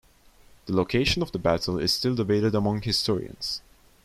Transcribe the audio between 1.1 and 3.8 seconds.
of the battle is still debated among historians.